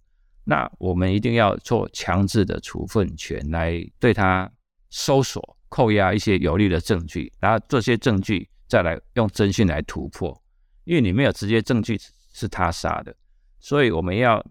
[0.44, 4.50] 那我们一定要做强制的处分权来对他
[4.90, 10.42] 搜索、扣押一些有利的证据，然后这些证据再来用侦讯来突破，
[10.84, 11.98] 因为你没有直接证据
[12.32, 13.14] 是他杀的，
[13.60, 14.44] 所以我们要。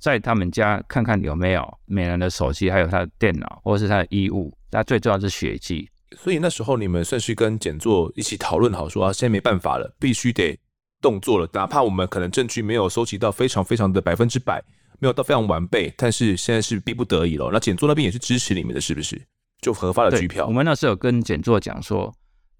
[0.00, 4.56] 在他们家看看有没有美兰的手机，还有他的电脑，或者是他的衣物。
[4.70, 5.90] 那最重要是血迹。
[6.16, 10.58] 所以那时候你们算是跟检座一起讨论好，说啊，现在没办法了，必须得
[11.00, 11.48] 动作了。
[11.52, 14.62] 哪怕我们可能证据没有收集到非常非常的百分之百，
[14.98, 17.50] 没有到非常完备，但是现在是逼不得已了。
[17.52, 19.20] 那检座那边也是支持你们的，是不是？
[19.60, 20.46] 就核发了拘票。
[20.46, 22.14] 我们那时候有跟检座讲说，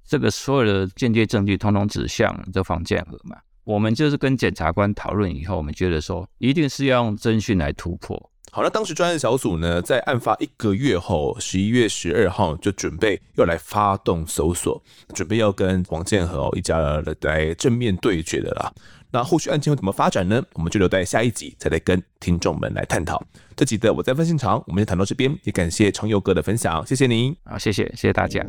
[0.07, 3.37] 这个所有的间接证据通通指向这房建和嘛。
[3.65, 8.31] 我们就是跟检察官讨论以后，我们觉得说一定是要用侦讯来突破。
[8.51, 14.83] 好，那当时专案小组呢，在案发一个月后，十一月十二号就准备要来发动搜索，
[15.15, 18.73] 准备要跟王建和一家人来正面对决的啦。
[19.11, 20.43] 那后续案件会怎么发展呢？
[20.55, 23.23] 我们就留在下一集再来跟听众们来探讨。
[23.57, 27.35] 这集的我在分现场，我们就谈到这边，也感谢长佑哥的分享，谢谢您。
[27.45, 28.45] 好，谢谢，谢谢大家。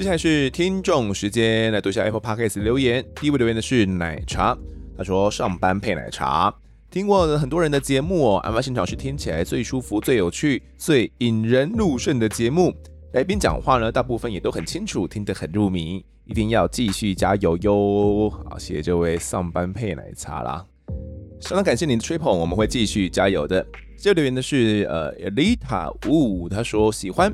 [0.00, 3.04] 接下来是听众时间，来读一下 Apple Podcast 留言。
[3.16, 4.56] 第一位留言的是奶茶，
[4.96, 6.50] 他说上班配奶茶，
[6.90, 12.74] 听过很多人的节目哦，案发现场是听起来最舒服、最有趣、最引人入胜的节目。
[13.12, 18.30] 来宾讲话呢，大部分也都很清楚，听得很入迷，一定要继续加油哟！
[18.30, 20.64] 好，谢谢这位上班配奶茶啦，
[21.42, 23.66] 相当感谢您的吹捧，我们会继续加油的。
[23.98, 27.30] 这留言的是呃 Elita 五，他说喜欢。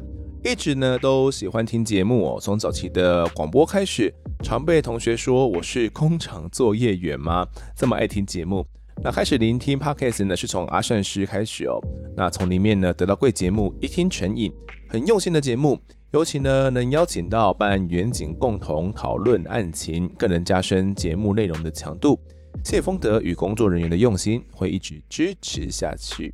[0.46, 7.44] 一直呢都喜欢听节目哦，从早期的广播开始，常被同学说我是工厂作业员吗？
[7.74, 8.64] 这么爱听节目。
[9.02, 11.80] 那开始聆听 Podcast 呢，是从阿善师开始哦。
[12.16, 14.52] 那从里面呢得到贵节目，一听成瘾，
[14.88, 15.76] 很用心的节目。
[16.12, 22.20] 尤其呢能邀请到办案员警共同讨论案情，更能加深节目内容的强度。
[22.64, 26.32] 谢丰德与工作人员的用心，会一直支持下去。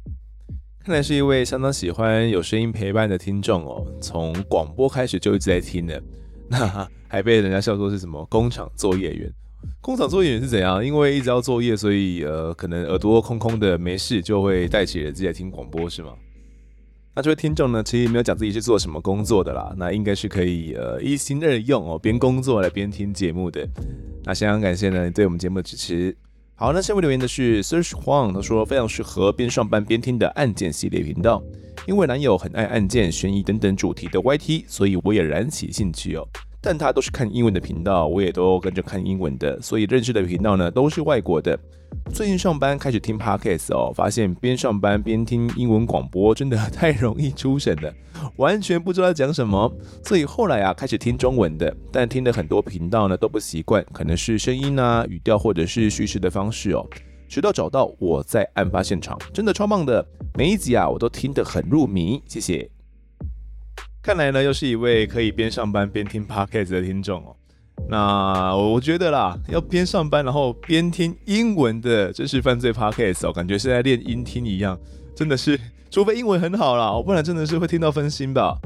[0.84, 6.02] 看来是一位相当喜欢有声音陪伴的听众哦，从广播开始就一直在听的，
[6.50, 9.32] 那还被人家笑说是什么工厂作业员？
[9.80, 10.84] 工厂作业员是怎样？
[10.84, 16.14] 因为一直要作业，所以呃，可能耳朵空空的没事，就会带起耳机来听广播是吗？
[17.14, 23.64] 那这位听众呢，其实没有讲自己是做什么工作的啦，那应该是可以呃一心二用哦，边工作来边听节目的。
[24.24, 26.16] 那相当感谢呢，对我们节目的支持。
[26.54, 31.42] 好，那下面留言的是 Search Huang，他说非常适合边上班边听的案件系列频道，
[31.88, 36.28] 因为男友很爱案件、悬疑等等主题的 YT，所以我也燃起兴趣哦。
[36.62, 41.58] 但他都是看英文的频道，我也都跟着看英文的，所以认识的频道呢都是外国的。
[42.14, 47.92] 最近上班开始听 Podcast 哦，发现边上班边听英文广播真的太容易出神了，
[48.36, 49.70] 完全不知道讲什么。
[50.04, 56.86] 所以后来啊开始听中文的，但听的很多频道呢都不习惯，可能是声音啊、语调或者是叙事的方式哦。
[57.28, 62.22] 直到找到我在案发现场，真的超棒的，每一集啊我都听得很入迷。
[62.26, 62.70] 谢谢。
[64.02, 67.36] 看来呢又是一位可以边上班边听 Podcast 的听众哦。
[67.88, 74.76] 那我觉得啦，要边上班然后边听英文的真实犯罪 podcast 哦，感觉是在练音听一样，
[75.14, 75.56] 真的是，
[75.88, 78.58] 除非英文很好啦，不然真的是会听到分心吧。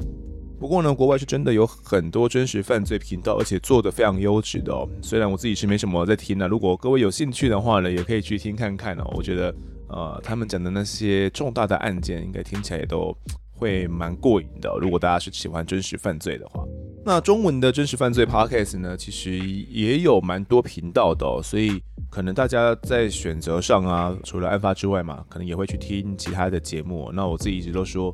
[0.58, 4.88] 不过呢，国外是真的有很多真实犯罪频道，而且做得非常优质的哦。
[5.02, 9.04] 虽然我自己是没什么在听的，如果各位有兴趣的话呢，也可以去听看看哦。
[9.14, 9.54] 我觉得，
[9.88, 13.14] 呃，他们讲的那些重大的案件，应该听起来也都
[13.56, 14.70] 会蛮过瘾的。
[14.80, 16.64] 如果大家是喜欢真实犯罪的话。
[17.04, 27.12] 那中文的真实犯罪 podcast 呢，其实也有蛮多频道的哦，所以可能大家在选择上啊，除了案发之外嘛，可能也会去听其他的节目。
[27.14, 28.12] 那我自己一直都说，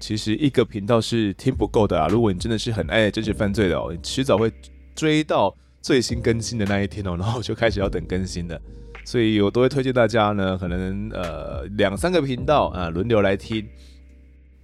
[0.00, 2.08] 其实一个频道是听不够的啊。
[2.08, 4.50] 如果你真的是很爱真实犯罪的哦，你迟早会
[4.94, 8.58] 追到最新更新的那一天哦，然后就开始要等更新的。
[9.04, 13.68] 所以我都会推荐大家呢，可能呃两三个频道啊轮流来听。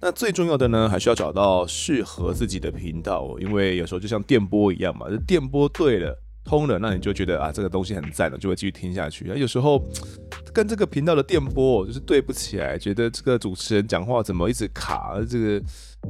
[0.01, 9.25] 那最重要的呢，还是要找到适合自己的频道，因为有时候就像电波一样嘛，就电波对了，通了，那你就觉得啊，这个东西很赞了，就会继续听下去。
[9.27, 9.83] 那有时候
[10.53, 15.61] 跟这个频道的电波就是对不起来，觉得这个主持人讲话怎么一直卡，这个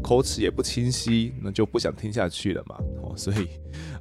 [0.03, 2.75] 口齿也不清晰，那就不想听下去了嘛。
[3.01, 3.47] 哦，所以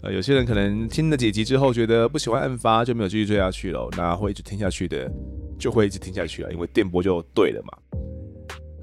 [0.03, 3.89] 呃，有些人可能听了几集之后，觉得不喜欢案发，就没有继续追下去了。
[3.97, 5.11] 那会一直听下去的，
[5.59, 7.79] 就会一直听下去了，因为电波就对了嘛。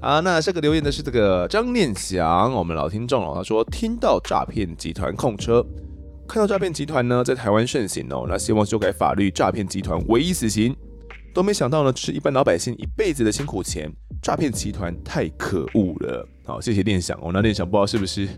[0.06, 5.60] 啊，那这个留言的是这个张念祥，我们老听众哦，他说听到诈骗集团控车，
[6.28, 10.76] 看到诈骗集团呢在台湾盛行哦，那希望修改法律，诈骗集团唯一死刑。
[11.34, 13.92] 都没想到呢，是一般老百姓一辈子的辛苦钱，
[14.22, 16.24] 诈骗集团太可恶了。
[16.44, 18.28] 好，谢谢念想哦，那念想不知道是不是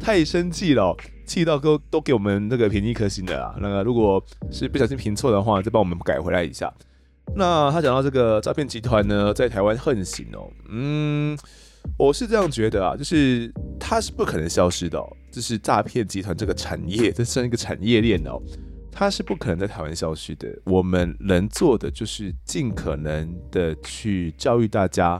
[0.00, 3.54] 太生气了，气到都都给我们那个评一颗星的啦。
[3.60, 6.72] 那个如果是不小心评错的话，再帮我们改回来一下。
[7.34, 11.38] 那他讲到这个诈骗集团呢，在台湾横行哦，嗯，
[11.96, 18.38] 我是这样觉得啊，就是它是不可能消失的哦，就是诈骗集团这个产业，这算一个产业链哦，
[18.90, 20.48] 它是不可能在台湾消失的。
[20.64, 25.12] 我们能做的就是尽可能的去教育大家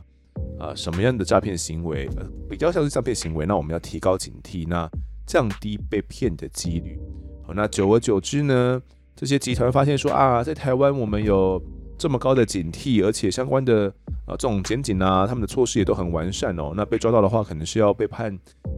[0.59, 4.91] 啊，什么样的诈骗行为呃比较像是诈骗行为，那我们要提高警惕，那
[5.27, 6.99] 降低被骗的几率。
[7.47, 8.83] 好，那久而久之呢，
[9.15, 11.63] 这些集团发现说啊，在台湾我们有。
[12.01, 13.87] 这么高的警惕，而且相关的
[14.25, 16.73] 啊、呃、这种检警啊，他们的措施也都很完善哦。
[16.75, 18.35] 那被抓到的话，可能是要被判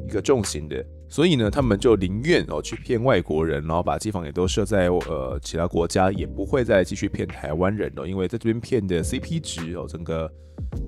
[0.08, 0.84] 一个重刑的。
[1.08, 8.04] 所以呢，他们就宁愿哦去骗外国人，然后把机房也都设在呃其他国家，也不会再继续骗台湾人哦。
[8.04, 10.28] 因为在这边骗的 CP 值哦，整个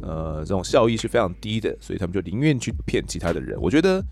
[0.03, 3.57] 呃这种效益是非常低的，所以他们就宁愿去骗其他的人。
[3.63, 4.05] 我觉得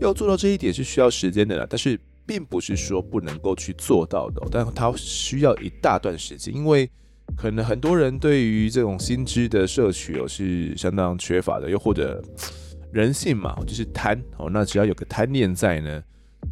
[0.00, 6.90] 要做到这一点是需要时间的啦，但是并不是说不能够去做到的，但它需要一大段时间，因为。
[7.38, 12.20] 可能很多人对于这种新知的摄取哦是相当缺乏的，又或者
[12.92, 16.02] 人性嘛，就是贪哦，那只要有个贪念在呢，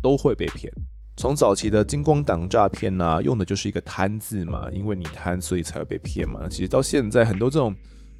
[0.00, 0.72] 都会被骗。
[1.16, 6.48] 从早期的金光党诈骗呐，用的就是一个贪字嘛，因为你贪，所以才会被骗嘛。
[6.48, 7.74] 其实到现在很多这种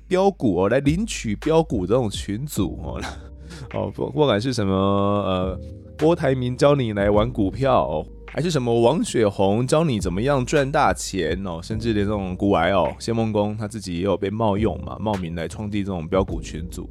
[0.08, 3.00] 标股哦，来领取标股这种群组哦，
[3.74, 5.60] 哦不不管是什么呃
[5.96, 8.04] 郭台铭教你来玩股票。
[8.32, 16.86] 还是什么王雪红教你怎么样赚大钱哦，甚至连这种股癌哦，谢孟恭他自己也有被冒用嘛，冒名来创立这种标股群组，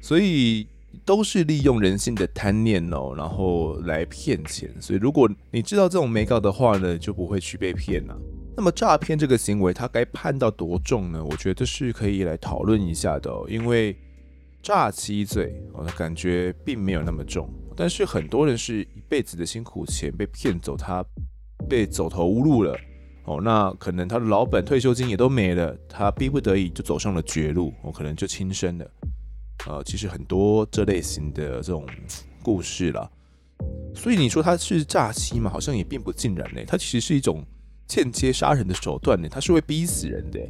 [0.00, 0.66] 所以
[1.04, 4.68] 都是利用人性的贪念哦，然后来骗钱。
[4.80, 8.18] 所以如果你知道这种没搞的话呢，就不会去被骗了。
[8.56, 11.24] 那么诈骗这个行为，它该判到多重呢？
[11.24, 13.96] 我觉得是可以来讨论一下的哦，因为
[14.60, 17.48] 诈欺罪我的感觉并没有那么重。
[17.76, 21.04] 但是很多人是一辈子的辛苦钱被骗走，他
[21.68, 22.76] 被走投无路了
[23.24, 28.90] 哦，那可能他的老本退休金也都没了，他逼不得已就走上了绝路，我、哦、可能就轻生了。
[29.68, 31.86] 呃，其实很多这类型的这种
[32.42, 33.08] 故事了，
[33.94, 35.48] 所以你说他是诈欺嘛？
[35.48, 37.44] 好像也并不尽然呢，他其实是一种
[37.86, 40.40] 间接杀人的手段呢，他是会逼死人的。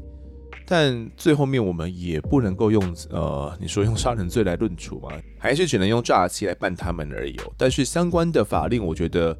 [0.67, 5.11] 但最后面我们也不能够用呃，你说用杀人罪来论处吗？
[5.39, 7.53] 还是只能用诈欺来办他们而已哦。
[7.57, 9.37] 但是相关的法令，我觉得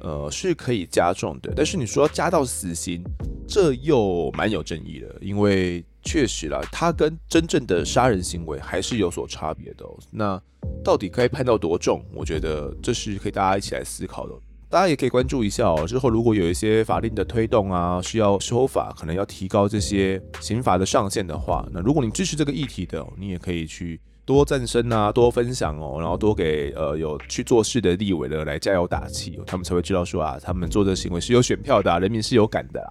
[0.00, 1.52] 呃是可以加重的。
[1.54, 3.04] 但是你说加到死刑，
[3.46, 9.96] 这又蛮有争议的，因为确实啦，他跟真正的杀人行为还是有所差别的哦。
[10.10, 10.42] 那
[10.82, 12.04] 到底该判到多重？
[12.14, 14.34] 我觉得这是可以大家一起来思考的。
[14.72, 15.86] 大家也可以关注一下哦。
[15.86, 32.88] 之后如果有一些法令的推动啊，需要修法，可能要提高这些刑罚的上限的话，那如果你支持这个议题的，你也可以去多赞声啊，多分享哦，然后多给呃有去做事的立委的来加油打气，他们才会知道说啊，他们做的行为是有选票的啊，人民是有感的啊。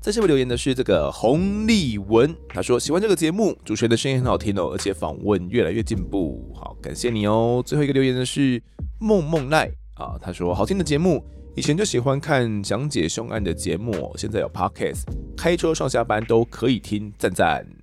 [0.00, 7.62] 在下面留言的是这个洪立文，他说喜欢这个节目，主持人的声音很好听哦，而且访问越来越进步，好，感谢你哦。
[7.66, 8.62] 最后一个留言的是
[8.98, 9.70] 梦梦奈。
[9.98, 11.22] 啊，他说好听的节目，
[11.56, 15.02] 以前就喜欢看讲解凶案的节目，现在有 Podcast，
[15.36, 17.77] 开车上下班都可以听，赞赞。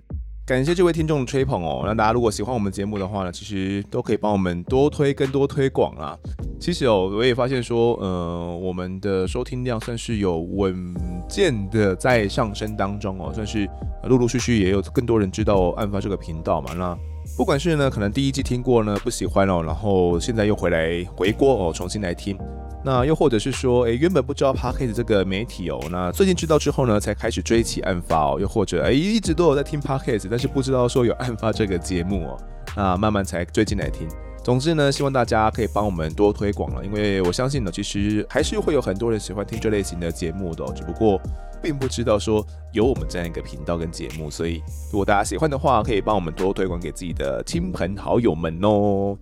[0.46, 1.82] 感谢这位听众的吹捧哦。
[1.88, 6.16] 那大家如果喜欢我们节目的话呢，其实都可以帮我们多推更多推广啊。
[6.60, 10.94] 其实哦，我也发现说，呃，我们的收听量算是有稳
[11.28, 13.68] 健的在上升当中哦，算是
[14.04, 16.74] 陆陆续续也有更多人知道案发这个频道嘛。
[16.76, 16.96] 那
[17.36, 22.38] 不管是呢，可能第一季听过呢，不喜欢哦，然后现在又回来回锅哦，重新来听。
[22.86, 28.38] 那又或者是说，诶，原本不知道 Podcast 这个媒体哦，那最近知道之后呢，才开始追起案发哦。
[28.40, 32.38] 又或者诶，一直都有在听 Podcast，但是不知道说有案发这个节目哦，
[32.78, 34.08] 那慢慢才追进来听。
[34.44, 41.20] 总之呢，希望大家可以帮我们多推广了，因为我相信呢，其实还是会有很多人喜欢听这类型的节目的哦，只不过。
[41.64, 44.62] 并不知道说有我们这样一个频道跟节目，所以
[44.92, 49.18] 如果大家喜欢的话，可以帮我们多推广给自己的亲朋好友们哦。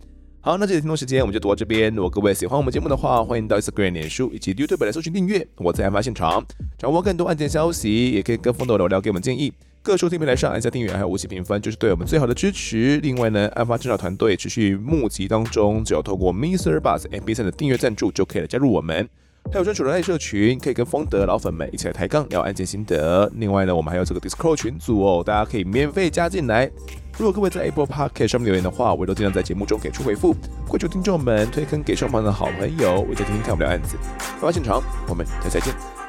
[0.45, 1.89] 好，那这节听众时间我们就读到这边。
[1.95, 5.47] 如果各位喜欢我们节目的话，欢迎到 Instagram、脸书以及 YouTube 来搜寻订阅。
[5.55, 6.45] 我在案发现场，
[6.77, 9.53] 掌握更多案件消息，也可以跟风豆聊聊，给我们建议。
[9.81, 12.97] 各收听平台上按下订阅，还有五星评分，就是对我们最好的支持。
[12.97, 16.77] 另外呢，案发侦查团队持续募集当中，只要透过 Mr.
[16.77, 19.07] Buzz MB3 的订阅赞助，就可以来加入我们。
[19.49, 23.31] 还有专属的爱社群，可以跟风德老粉们一起来抬杠聊案件心得。
[23.35, 26.69] 另外呢，我们还有这个 Discord 群组哦，大家可以免费加进来。
[27.17, 30.35] 如果各位在 Apple Podcast 上面留言的话，我都尽量在节目中给出回复。
[30.67, 33.97] 跪求听众们推坑给双方的好朋友，我在听听看不了案子。
[34.41, 36.02] 发现场，我们下次再见。